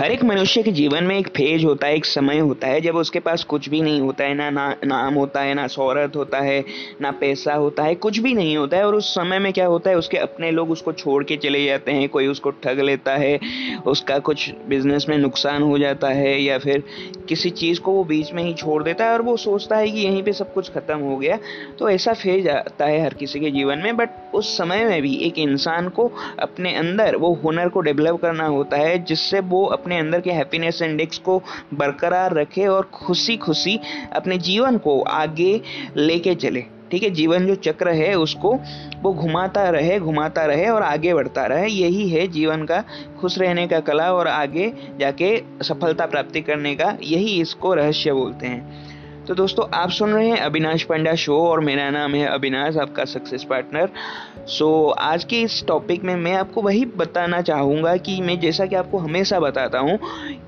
हर 0.00 0.10
एक 0.10 0.22
मनुष्य 0.24 0.62
के 0.62 0.70
जीवन 0.72 1.04
में 1.04 1.18
एक 1.18 1.28
फ़ेज़ 1.28 1.64
होता 1.64 1.86
है, 1.86 1.96
एक 1.96 2.04
समय 2.04 2.38
होता 2.38 2.66
है, 2.66 2.80
जब 2.80 2.96
उसके 2.96 3.20
पास 3.20 3.42
कुछ 3.44 3.68
भी 3.68 3.80
नहीं 3.80 4.00
होता 4.00 4.24
है, 4.24 4.34
ना 4.34 4.48
ना 4.50 4.76
नाम 4.84 5.14
होता 5.14 5.40
है, 5.40 5.54
ना 5.54 5.66
शहरत 5.66 6.16
होता 6.16 6.38
है, 6.40 6.64
ना 7.00 7.10
पैसा 7.10 7.54
होता 7.54 7.82
है, 7.82 7.94
कुछ 7.94 8.18
भी 8.18 8.32
नहीं 8.34 8.56
होता 8.56 8.76
है। 8.76 8.86
और 8.86 8.94
उस 8.94 9.14
समय 9.14 9.38
में 9.38 9.52
क्या 9.52 9.66
होता 9.66 9.90
है, 9.90 9.96
उसके 9.96 10.16
अपने 10.16 10.50
लोग 10.50 10.70
उसको 10.70 10.92
छोड़ 10.92 11.22
के 11.24 11.36
चले 11.36 11.64
जाते 11.64 11.92
हैं, 11.92 12.08
कोई 12.08 12.26
उसको 12.26 12.50
ठग 12.50 12.80
लेता 12.80 13.16
है, 13.16 13.38
उसका 13.86 14.18
कुछ 14.18 14.50
बिज़नेस 14.68 15.06
में 15.08 15.16
नुकसान 15.18 15.62
हो 15.62 15.78
जाता 15.78 16.08
है, 16.08 16.42
या 16.42 16.58
फिर 16.58 16.82
किसी 17.28 17.50
चीज़ 17.50 17.80
को 17.80 17.92
वो 17.92 18.04
बीच 18.04 18.32
में 18.32 18.42
ही 18.42 18.54
छोड़ 18.54 18.82
देता 18.82 19.04
है, 19.04 19.12
और 19.12 19.22
वो 19.22 19.36
सोचता 19.36 19.76
है 19.76 19.90
कि 19.90 20.00
यहीं 20.00 20.22
पर 20.22 20.32
सब 20.32 20.52
कुछ 20.54 20.70
ख़त्म 20.70 20.98
हो 20.98 21.16
गया। 21.16 21.38
तो 21.78 21.90
ऐसा 21.90 22.12
फ़ेज़ 22.14 22.48
आता 22.48 22.86
है 22.86 23.02
हर 23.04 23.14
किसी 23.14 23.40
के 23.40 23.50
जीवन 23.50 23.78
में 23.78 23.96
बट 23.96 24.10
उस 24.34 24.56
समय 24.58 24.84
में 24.84 25.00
भी 25.02 25.14
एक 25.16 25.38
इंसान 25.38 25.88
को 25.88 26.10
अपने 26.38 26.74
अंदर 26.74 27.16
वो 27.16 27.32
हुनर 27.34 27.68
को 27.68 27.80
डेवलप 27.80 28.20
करना 28.22 28.46
होता 28.46 28.76
है, 28.76 28.98
जिससे 29.04 29.40
वो 29.40 29.64
अपने 29.84 29.98
अंदर 29.98 30.20
के 30.20 30.30
हैप्पीनेस 30.30 30.82
इंडेक्स 30.82 31.18
को 31.18 31.42
बरकरार 31.74 32.34
रखे 32.34 32.66
और 32.66 32.90
खुशी 32.94 33.36
खुशी 33.36 33.78
अपने 34.12 34.38
जीवन 34.38 34.78
को 34.78 35.00
आगे 35.02 35.60
लेके 35.96 36.34
चले। 36.34 36.64
ठीक 36.90 37.02
है, 37.02 37.10
जीवन 37.10 37.46
जो 37.46 37.54
चक्र 37.54 37.88
है, 37.88 38.14
उसको 38.14 38.54
वो 39.02 39.12
घुमाता 39.14 39.68
रहे 39.70 39.98
घुमाता 39.98 40.44
रहे 40.44 40.68
और 40.68 40.82
आगे 40.82 41.14
बढ़ता 41.14 41.46
रहे। 41.46 41.68
यही 41.68 42.08
है 42.08 42.26
जीवन 42.28 42.64
का 42.64 42.82
खुश 43.20 43.38
रहने 43.38 43.66
का 43.66 43.80
कला 43.80 44.12
और 44.12 44.28
आगे 44.28 44.72
जाके 45.00 45.36
सफलता 45.62 46.06
प्राप्ति 46.06 46.40
करने 46.40 46.74
का। 46.74 46.96
यही 47.02 47.40
इसको 47.40 47.74
रहस्य 47.74 48.12
बोलते 48.12 48.46
हैं। 48.46 48.93
तो 49.28 49.34
दोस्तों, 49.34 49.64
आप 49.74 49.90
सुन 49.90 50.10
रहे 50.10 50.28
हैं 50.28 50.36
अविनाश 50.36 50.82
पंडा 50.82 51.14
शो 51.14 51.36
और 51.40 51.60
मेरा 51.60 51.88
नाम 51.90 52.14
है 52.14 52.26
अविनाश, 52.28 52.76
आपका 52.76 53.04
सक्सेस 53.04 53.44
पार्टनर 53.44 53.88
सो 54.48 54.88
आज 54.90 55.24
के 55.24 55.40
इस 55.42 55.64
टॉपिक 55.68 56.02
में 56.04 56.14
मैं 56.16 56.32
आपको 56.32 56.62
वही 56.62 56.84
बताना 56.96 57.40
चाहूँगा 57.40 57.96
कि 57.98 58.20
मैं 58.20 58.38
जैसा 58.40 58.66
कि 58.66 58.76
आपको 58.76 58.98
हमेशा 58.98 59.38
बताता 59.40 59.78
हूँ 59.78 59.98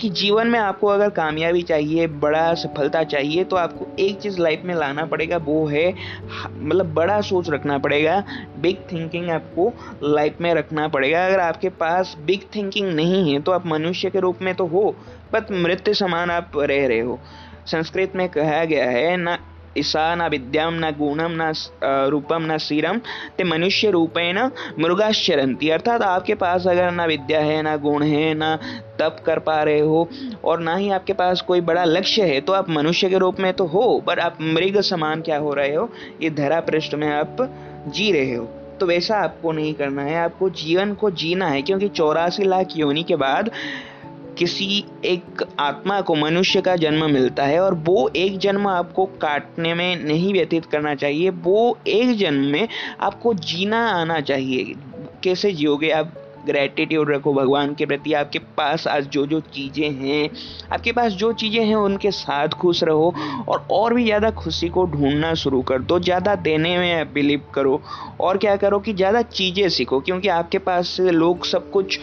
कि 0.00 0.08
जीवन 0.10 0.46
में 0.46 0.58
आपको 0.58 0.86
अगर 0.86 1.10
कामयाबी 1.10 1.62
चाहिए, 1.62 2.06
बड़ा 2.06 2.52
सफलता 2.54 3.02
चाहिए 3.04 3.44
तो 3.44 3.56
आपको 3.56 3.86
एक 3.98 4.18
चीज़ 4.20 4.40
लाइफ 4.40 4.62
में 4.64 4.74
लाना 4.74 5.04
पड़ेगा, 5.06 5.36
वो 5.38 5.66
है 5.66 5.94
मतलब 6.50 6.92
बड़ा 6.94 7.20
सोच 7.22 7.50
रखना 7.50 7.78
पड़ेगा 7.78 8.22
बिग 8.58 8.84
थिंकिंग 8.92 9.30
आपको 9.30 9.72
लाइफ 10.04 10.40
में 10.40 10.52
रखना 10.54 10.88
पड़ेगा। 10.88 11.26
अगर 11.26 11.40
आपके 11.40 11.68
पास 11.80 12.16
बिग 12.26 12.46
थिंकिंग 12.54 12.92
नहीं 12.92 13.32
है 13.32 13.40
तो 13.40 13.52
आप 13.52 13.66
मनुष्य 13.66 14.10
के 14.10 14.20
रूप 14.20 14.42
में 14.42 14.54
तो 14.54 14.66
हो 14.68 14.94
बट 15.32 15.52
मृत्यु 15.52 15.94
समान 15.94 16.30
आप 16.30 16.52
रह 16.58 16.86
रहे 16.86 17.00
हो। 17.00 17.18
संस्कृत 17.66 18.12
में 18.16 18.28
कहा 18.28 18.64
गया 18.64 18.90
है, 18.90 19.16
न 19.18 19.36
ईसा 19.78 20.14
न 20.14 20.28
विद्याम 20.28 20.74
न 20.74 20.90
गुणम 20.98 21.32
न 21.32 21.52
रूपम 22.10 22.42
न 22.42 22.56
सीरम 22.58 22.98
ते 23.38 23.44
मनुष्य 23.44 23.90
रूपेण 23.90 24.38
मृगाश्चरंती 24.78 25.68
अर्थात 25.70 26.02
आपके 26.02 26.34
पास 26.34 26.66
अगर 26.66 26.90
ना 26.90 27.04
विद्या 27.04 27.40
है, 27.40 27.60
ना 27.62 27.76
गुण 27.76 28.02
है, 28.02 28.32
ना 28.34 28.54
तप 28.98 29.22
कर 29.26 29.38
पा 29.38 29.62
रहे 29.62 29.80
हो, 29.80 30.08
और 30.44 30.60
ना 30.60 30.76
ही 30.76 30.90
आपके 30.90 31.12
पास 31.12 31.40
कोई 31.40 31.60
बड़ा 31.62 31.84
लक्ष्य 31.84 32.22
है 32.24 32.40
तो 32.40 32.52
आप 32.52 32.70
मनुष्य 32.70 33.08
के 33.08 33.18
रूप 33.18 33.40
में 33.40 33.52
तो 33.52 33.66
हो, 33.66 34.02
पर 34.06 34.18
आप 34.18 34.38
मृग 34.42 34.80
समान 34.82 35.22
क्या 35.22 35.38
हो 35.38 35.54
रहे 35.54 35.74
हो? 35.74 35.88
ये 36.22 36.30
धरा 36.32 36.60
पृष्ठ 36.62 36.94
में 36.94 37.08
आप 37.08 37.36
जी 37.88 38.10
रहे 38.12 38.34
हो। 38.34 38.44
तो 38.80 38.86
वैसा 38.86 39.16
आपको 39.16 39.52
नहीं 39.52 39.74
करना 39.74 40.02
है, 40.02 40.16
आपको 40.16 40.48
जीवन 40.52 40.94
को 40.94 41.10
जीना 41.12 41.48
है, 41.48 41.60
क्योंकि 41.62 41.88
चौरासी 41.90 42.44
लाख 42.44 42.76
योनि 42.76 43.02
के 43.02 43.16
बाद 43.16 43.50
किसी 44.38 44.84
एक 45.04 45.42
आत्मा 45.60 46.00
को 46.00 46.14
मनुष्य 46.14 46.60
का 46.60 46.74
जन्म 46.76 47.10
मिलता 47.10 47.44
है 47.44 47.60
और 47.60 47.74
वो 47.86 48.08
एक 48.16 48.38
जन्म 48.38 48.66
आपको 48.66 49.06
काटने 49.22 49.74
में 49.74 50.04
नहीं 50.04 50.32
व्यतीत 50.32 50.64
करना 50.64 50.94
चाहिए, 50.94 51.30
वो 51.30 51.78
एक 51.86 52.16
जन्म 52.18 52.44
में 52.44 52.68
आपको 53.00 53.34
जीना 53.34 53.86
आना 53.90 54.20
चाहिए। 54.20 54.74
कैसे 55.24 55.52
जियोगे? 55.52 55.90
आप 55.90 56.12
ग्रेटिट्यूड 56.46 57.10
रखो 57.10 57.32
भगवान 57.34 57.74
के 57.74 57.86
प्रति, 57.86 58.12
आपके 58.12 58.38
पास 58.56 58.86
आज 58.86 59.06
जो 59.06 59.24
जो 59.26 59.40
चीज़ें 59.48 59.90
हैं, 59.92 60.28
आपके 60.72 60.92
पास 60.92 61.12
जो 61.12 61.32
चीज़ें 61.32 61.64
हैं, 61.64 61.76
उनके 61.76 62.10
साथ 62.10 62.48
खुश 62.60 62.82
रहो 62.84 63.12
और 63.48 63.66
और 63.70 63.94
भी 63.94 64.04
ज़्यादा 64.04 64.30
खुशी 64.32 64.68
को 64.68 64.84
ढूंढना 64.86 65.32
शुरू 65.34 65.62
कर 65.62 65.78
दो। 65.80 65.98
ज़्यादा 66.00 66.34
देने 66.34 66.76
में 66.78 66.92
आप 67.00 67.06
बिलीव 67.06 67.42
करो 67.54 67.80
और 68.20 68.38
क्या 68.38 68.56
करो 68.56 68.78
कि 68.78 68.92
ज़्यादा 68.92 69.22
चीज़ें 69.22 69.68
सीखो, 69.68 70.00
क्योंकि 70.00 70.28
आपके 70.28 70.58
पास 70.60 70.96
लोग 71.00 71.46
सब 71.46 71.70
कुछ 71.70 71.98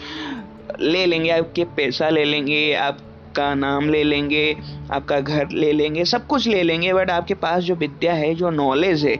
ले 0.80 1.06
लेंगे, 1.06 1.30
आपके 1.30 1.64
पैसा 1.76 2.08
ले 2.08 2.24
लेंगे, 2.24 2.72
आपका 2.74 3.54
नाम 3.54 3.88
ले 3.90 4.02
लेंगे, 4.04 4.56
आपका 4.92 5.20
घर 5.20 5.48
ले 5.50 5.72
लेंगे, 5.72 6.04
सब 6.04 6.26
कुछ 6.26 6.48
ले 6.48 6.62
लेंगे 6.62 6.92
बट 6.92 7.10
आपके 7.10 7.34
पास 7.34 7.62
जो 7.62 7.74
विद्या 7.74 8.14
है, 8.14 8.34
जो 8.34 8.50
नॉलेज 8.50 9.04
है, 9.04 9.18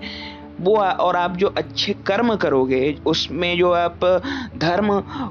वो 0.61 0.77
और 0.77 1.17
आप 1.17 1.37
जो 1.37 1.49
अच्छे 1.59 1.93
कर्म 2.07 2.35
करोगे, 2.37 2.97
उसमें 3.07 3.57
जो 3.59 3.71
आप 3.73 4.05
धर्म 4.59 4.91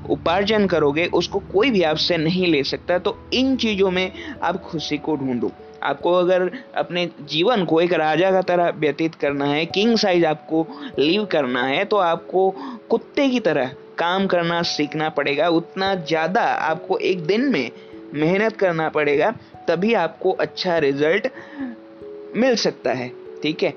उपार्जन 0.09 0.67
करोगे, 0.67 1.05
उसको 1.05 1.39
कोई 1.53 1.71
भी 1.71 1.83
आपसे 1.83 2.17
नहीं 2.17 2.47
ले 2.47 2.63
सकता 2.63 2.97
तो 2.99 3.17
इन 3.33 3.55
चीज़ों 3.55 3.91
में 3.91 4.11
आप 4.43 4.61
खुशी 4.61 4.97
को 4.97 5.15
ढूंढो। 5.15 5.51
आपको 5.83 6.13
अगर 6.13 6.49
अपने 6.77 7.05
जीवन 7.29 7.63
को 7.65 7.79
एक 7.81 7.93
राजा 7.93 8.31
का 8.31 8.41
तरह 8.41 8.69
व्यतीत 8.69 9.15
करना 9.15 9.45
है 9.45 9.65
किंग 9.65 9.95
साइज़ 9.97 10.25
आपको 10.25 10.65
लीव 10.99 11.25
करना 11.25 11.63
है 11.63 11.83
तो 11.85 11.97
आपको 11.97 12.49
कुत्ते 12.89 13.27
की 13.29 13.39
तरह 13.39 13.71
काम 13.97 14.27
करना 14.27 14.61
सीखना 14.61 15.09
पड़ेगा, 15.09 15.47
उतना 15.49 15.93
ज़्यादा 15.95 16.41
आपको 16.41 16.97
एक 16.97 17.25
दिन 17.25 17.49
में 17.51 17.71
मेहनत 18.13 18.57
करना 18.57 18.89
पड़ेगा, 18.89 19.31
तभी 19.67 19.93
आपको 19.93 20.31
अच्छा 20.31 20.77
रिज़ल्ट 20.77 21.27
मिल 22.37 22.55
सकता 22.55 22.93
है, 22.93 23.11
ठीक 23.43 23.63
है? 23.63 23.73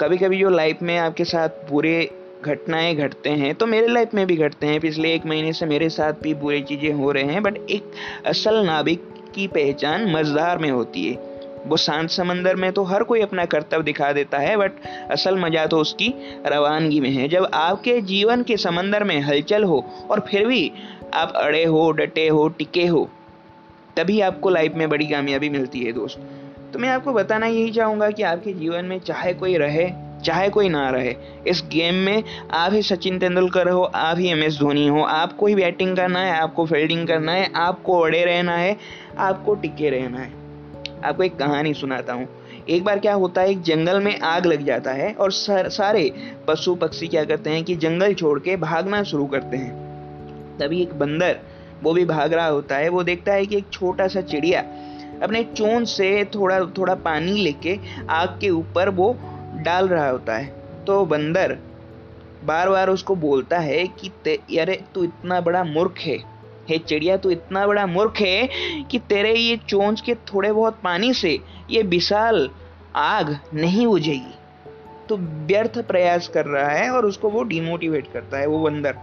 कभी 0.00 0.16
कभी 0.16 0.38
जो 0.38 0.50
लाइफ 0.50 0.82
में 0.82 0.96
आपके 0.98 1.24
साथ 1.24 1.48
बुरे 1.70 2.10
घटनाएँ 2.44 2.94
घटते 2.96 3.30
हैं 3.30 3.54
तो 3.54 3.66
मेरे 3.66 3.86
लाइफ 3.86 4.14
में 4.14 4.26
भी 4.26 4.36
घटते 4.36 4.66
हैं, 4.66 4.80
पिछले 4.80 5.14
एक 5.14 5.26
महीने 5.26 5.52
से 5.52 5.66
मेरे 5.66 5.88
साथ 5.88 6.12
भी 6.22 6.34
बुरी 6.34 6.62
चीज़ें 6.62 6.92
हो 6.92 7.10
रहे 7.12 7.24
हैं 7.24 7.42
बट 7.42 7.56
एक 7.70 7.90
असल 8.26 8.64
नाविक 8.66 9.02
की 9.34 9.46
पहचान 9.46 10.10
मज़दार 10.12 10.58
में 10.58 10.70
होती 10.70 11.04
है। 11.04 11.29
वो 11.66 11.76
शांत 11.76 12.10
समंदर 12.10 12.56
में 12.56 12.70
तो 12.72 12.82
हर 12.84 13.02
कोई 13.02 13.20
अपना 13.20 13.44
कर्तव्य 13.44 13.82
दिखा 13.82 14.12
देता 14.12 14.38
है 14.38 14.56
बट 14.56 14.72
असल 15.10 15.38
मज़ा 15.38 15.66
तो 15.66 15.78
उसकी 15.78 16.12
रवानगी 16.46 17.00
में 17.00 17.10
है। 17.10 17.28
जब 17.28 17.48
आपके 17.54 18.00
जीवन 18.02 18.42
के 18.42 18.56
समंदर 18.56 19.04
में 19.04 19.20
हलचल 19.20 19.64
हो 19.64 19.84
और 20.10 20.20
फिर 20.20 20.46
भी 20.46 20.70
आप 21.14 21.32
अड़े 21.36 21.64
हो, 21.64 21.90
डटे 21.92 22.28
हो, 22.28 22.48
टिके 22.48 22.86
हो, 22.86 23.08
तभी 23.96 24.20
आपको 24.20 24.50
लाइफ 24.50 24.74
में 24.74 24.88
बड़ी 24.88 25.06
कामयाबी 25.06 25.48
मिलती 25.48 25.84
है, 25.84 25.92
दोस्त। 25.92 26.18
तो 26.72 26.78
मैं 26.78 26.88
आपको 26.88 27.12
बताना 27.12 27.46
यही 27.46 27.70
चाहूँगा 27.70 28.10
कि 28.10 28.22
आपके 28.22 28.52
जीवन 28.52 28.84
में 28.84 28.98
चाहे 29.00 29.34
कोई 29.34 29.56
रहे, 29.56 29.90
चाहे 30.24 30.48
कोई 30.48 30.68
ना 30.68 30.88
रहे, 30.90 31.14
इस 31.46 31.62
गेम 31.72 31.94
में 31.94 32.22
आप 32.52 32.72
ही 32.72 32.82
सचिन 32.82 33.18
तेंदुलकर 33.18 33.68
हो, 33.68 33.82
आप 33.82 34.18
ही 34.18 34.28
एम 34.28 34.42
एस 34.42 34.58
धोनी 34.58 34.86
हो, 34.88 35.02
आपको 35.02 35.46
ही 35.46 35.54
बैटिंग 35.54 35.96
करना 35.96 36.20
है, 36.20 36.40
आपको 36.40 36.66
फील्डिंग 36.66 37.06
करना 37.08 37.32
है, 37.32 37.50
आपको 37.56 38.00
अड़े 38.00 38.24
रहना 38.24 38.56
है, 38.56 38.76
आपको 39.18 39.54
टिके 39.54 39.90
रहना 39.90 40.18
है। 40.18 40.39
आपको 41.04 41.22
एक 41.22 41.36
कहानी 41.36 41.74
सुनाता 41.74 42.12
हूँ। 42.12 42.28
एक 42.68 42.84
बार 42.84 42.98
क्या 42.98 43.14
होता 43.14 43.40
है 43.40 43.50
एक 43.50 43.62
जंगल 43.62 44.00
में 44.00 44.18
आग 44.20 44.46
लग 44.46 44.64
जाता 44.64 44.92
है 44.92 45.12
और 45.14 45.32
सर, 45.32 45.68
पशु 46.48 46.74
पक्षी 46.74 47.08
क्या 47.08 47.24
करते 47.24 47.50
हैं 47.50 47.64
कि 47.64 47.76
जंगल 47.76 48.14
छोड़ 48.14 48.38
के 48.38 48.56
भागना 48.56 49.02
शुरू 49.02 49.26
करते 49.26 49.56
हैं। 49.56 50.58
तभी 50.58 50.82
एक 50.82 50.94
बंदर 50.94 51.38
वो 51.82 51.92
भी 51.94 52.04
भाग 52.04 52.32
रहा 52.32 52.46
होता 52.46 52.76
है 52.76 52.88
वो 52.88 53.02
देखता 53.02 53.32
है 53.32 53.46
कि 53.46 53.56
एक 53.56 53.68
छोटा 53.72 54.06
सा 54.08 54.20
चिड़िया 54.20 54.60
अपने 55.22 55.42
चोंच 55.44 55.88
से 55.88 56.24
थोड़ा 56.24 56.60
थोड़ा 56.78 56.94
पानी 56.94 57.32
लेके 57.32 57.78
आग 58.10 58.38
के 58.40 58.50
ऊपर 58.50 58.88
वो 58.88 59.12
डाल 59.56 59.88
रहा 59.88 60.08
होता 60.08 60.36
है। 60.36 60.84
तो 60.84 61.04
बंदर 61.06 61.56
बार 62.44 62.68
बार 62.68 62.88
उसको 62.88 63.14
बोलता 63.16 63.58
है 63.58 63.86
कि 63.98 64.38
यारे 64.50 64.82
तू 64.94 65.04
इतना 65.04 65.40
बड़ा 65.40 65.64
मूर्ख 65.64 65.98
है। 65.98 66.18
हे 66.68 66.78
चिड़िया, 66.78 67.16
तू 67.16 67.30
इतना 67.30 67.66
बड़ा 67.66 67.86
मूर्ख 67.86 68.20
है 68.20 68.48
कि 68.90 68.98
तेरे 69.08 69.34
ये 69.34 69.56
चोंच 69.68 70.00
के 70.00 70.14
थोड़े 70.14 70.52
बहुत 70.52 70.78
पानी 70.84 71.12
से 71.14 71.38
ये 71.70 71.82
विशाल 71.82 72.48
आग 72.96 73.38
नहीं 73.54 73.86
बुझेगी। 73.86 74.34
तो 75.08 75.16
व्यर्थ 75.16 75.78
प्रयास 75.78 76.28
कर 76.28 76.46
रहा 76.46 76.68
है 76.68 76.90
और 76.90 77.06
उसको 77.06 77.30
वो 77.30 77.42
डिमोटिवेट 77.42 78.12
करता 78.12 78.38
है, 78.38 78.46
वो 78.46 78.58
बंदर। 78.60 78.96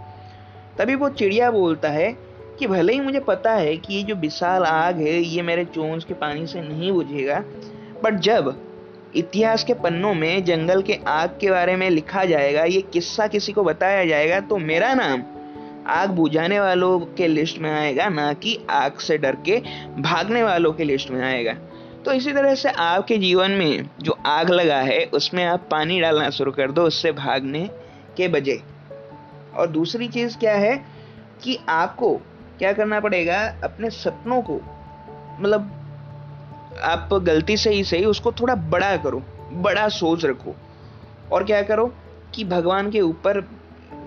तभी 0.77 0.95
वो 0.95 1.09
चिड़िया 1.09 1.49
बोलता 1.51 1.89
है 1.89 2.11
कि 2.59 2.67
भले 2.67 2.93
ही 2.93 2.99
मुझे 2.99 3.19
पता 3.19 3.53
है 3.53 3.75
कि 3.77 3.93
ये 3.93 4.03
जो 4.03 4.15
विशाल 4.15 4.63
आग 4.63 4.97
है, 4.97 5.19
ये 5.19 5.41
मेरे 5.41 5.65
चोंच 5.65 6.03
के 6.03 6.13
पानी 6.13 6.47
से 6.47 6.61
नहीं 6.61 6.91
बुझेगा 6.91 7.43
बट 8.03 8.19
जब 8.19 8.55
इतिहास 9.15 9.63
के 9.63 9.73
पन्नों 9.73 10.13
में, 10.13 10.43
जंगल 10.45 10.81
के 10.81 10.99
आग 11.07 11.37
के 11.41 11.49
बारे 11.51 11.75
में 11.75 11.89
लिखा 11.89 12.23
जाएगा, 12.25 12.63
ये 12.63 12.81
किस्सा 12.83 13.27
किसी 13.27 13.51
को 13.51 13.63
बताया 13.63 14.05
जाएगा 14.05 14.39
तो 14.39 14.57
मेरा 14.57 14.93
नाम 14.93 15.23
आग 15.87 16.09
बुझाने 16.09 16.59
वालों 16.59 16.99
के 16.99 17.27
लिस्ट 17.27 17.59
में 17.59 17.71
आएगा, 17.71 18.09
ना 18.09 18.33
कि 18.33 18.59
आग 18.69 18.97
से 18.97 19.17
डर 19.17 19.35
के 19.35 19.63
भागने 19.99 20.43
वालों 20.43 20.73
के 20.73 20.83
लिस्ट 20.83 21.11
में 21.11 21.21
आएगा। 21.21 21.53
तो 22.05 22.11
इसी 22.11 22.33
तरह 22.33 22.55
से 22.55 22.69
आपके 22.69 23.17
जीवन 23.17 23.51
में 23.51 23.89
जो 24.01 24.17
आग 24.25 24.49
लगा 24.49 24.77
है, 24.77 25.05
उसमें 25.05 25.45
आप 25.45 25.67
पानी 25.71 26.01
डालना 26.01 26.29
शुरू 26.29 26.51
कर 26.51 26.71
दो, 26.71 26.83
उससे 26.83 27.11
भागने 27.11 27.69
के 28.17 28.27
बजे। 28.27 28.63
और 29.55 29.67
दूसरी 29.67 30.07
चीज़ 30.07 30.37
क्या 30.37 30.55
है 30.55 30.85
कि 31.43 31.59
आपको 31.69 32.21
क्या 32.59 32.73
करना 32.73 32.99
पड़ेगा, 32.99 33.55
अपने 33.63 33.89
सपनों 33.89 34.41
को 34.41 34.61
मतलब 35.39 35.71
आप 36.83 37.13
गलती 37.13 37.57
से 37.57 37.69
ही 37.69 37.83
सही, 37.83 38.05
उसको 38.05 38.31
थोड़ा 38.31 38.55
बड़ा 38.55 38.97
करो, 38.97 39.23
बड़ा 39.51 39.87
सोच 39.89 40.25
रखो। 40.25 40.55
और 41.31 41.43
क्या 41.43 41.61
करो 41.61 41.93
कि 42.35 42.43
भगवान 42.43 42.91
के 42.91 43.01
ऊपर 43.01 43.56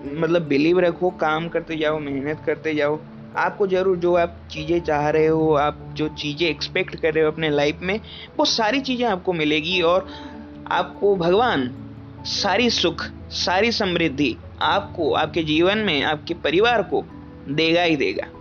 मतलब 0.05 0.41
बिलीव 0.41 0.79
रखो, 0.79 1.09
काम 1.09 1.49
करते 1.49 1.77
जाओ, 1.77 1.99
मेहनत 1.99 2.43
करते 2.45 2.75
जाओ। 2.75 2.99
आपको 3.35 3.67
ज़रूर 3.67 3.97
जो 3.97 4.15
आप 4.15 4.47
चीज़ें 4.51 4.79
चाह 4.79 5.09
रहे 5.09 5.27
हो, 5.27 5.53
आप 5.53 5.93
जो 5.93 6.07
चीज़ें 6.07 6.49
एक्सपेक्ट 6.49 6.95
कर 6.95 7.13
रहे 7.13 7.23
हो 7.23 7.31
अपने 7.31 7.49
लाइफ 7.49 7.79
में, 7.81 7.99
वो 8.37 8.45
सारी 8.45 8.81
चीज़ें 8.81 9.07
आपको 9.07 9.33
मिलेगी 9.33 9.81
और 9.81 10.07
आपको 10.67 11.15
भगवान 11.15 11.71
सारी 12.25 12.69
सुख, 12.69 13.05
सारी 13.29 13.71
समृद्धि 13.71 14.37
आपको, 14.61 15.13
आपके 15.13 15.43
जीवन 15.43 15.77
में, 15.77 16.03
आपके 16.03 16.33
परिवार 16.33 16.81
को 16.83 17.03
देगा 17.49 17.83
ही 17.83 17.95
देगा। 17.95 18.40